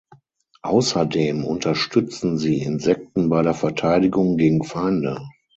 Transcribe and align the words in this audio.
Außerdem 0.63 1.43
unterstützen 1.45 2.39
sie 2.39 2.57
Insekten 2.57 3.29
bei 3.29 3.43
der 3.43 3.53
Verteidigung 3.53 4.35
gegen 4.35 4.63
Feinde. 4.63 5.21